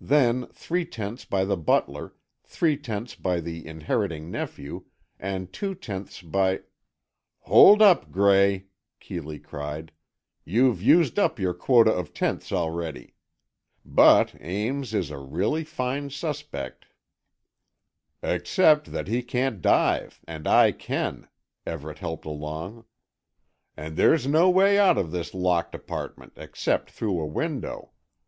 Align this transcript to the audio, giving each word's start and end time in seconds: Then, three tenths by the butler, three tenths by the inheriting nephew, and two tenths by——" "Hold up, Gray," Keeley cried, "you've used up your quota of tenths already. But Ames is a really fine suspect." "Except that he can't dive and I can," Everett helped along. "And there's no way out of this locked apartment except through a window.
Then, 0.00 0.48
three 0.48 0.84
tenths 0.84 1.24
by 1.24 1.44
the 1.44 1.56
butler, 1.56 2.12
three 2.42 2.76
tenths 2.76 3.14
by 3.14 3.38
the 3.38 3.64
inheriting 3.64 4.32
nephew, 4.32 4.84
and 5.20 5.52
two 5.52 5.76
tenths 5.76 6.22
by——" 6.22 6.62
"Hold 7.42 7.80
up, 7.80 8.10
Gray," 8.10 8.66
Keeley 8.98 9.38
cried, 9.38 9.92
"you've 10.44 10.82
used 10.82 11.20
up 11.20 11.38
your 11.38 11.54
quota 11.54 11.92
of 11.92 12.12
tenths 12.12 12.50
already. 12.50 13.14
But 13.84 14.34
Ames 14.40 14.92
is 14.92 15.12
a 15.12 15.18
really 15.20 15.62
fine 15.62 16.10
suspect." 16.10 16.86
"Except 18.24 18.90
that 18.90 19.06
he 19.06 19.22
can't 19.22 19.62
dive 19.62 20.20
and 20.26 20.48
I 20.48 20.72
can," 20.72 21.28
Everett 21.64 21.98
helped 22.00 22.24
along. 22.26 22.84
"And 23.76 23.96
there's 23.96 24.26
no 24.26 24.50
way 24.50 24.80
out 24.80 24.98
of 24.98 25.12
this 25.12 25.32
locked 25.32 25.76
apartment 25.76 26.32
except 26.38 26.90
through 26.90 27.20
a 27.20 27.26
window. 27.26 27.92